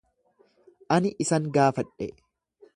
[0.95, 2.11] Ani isaan gaafadhe.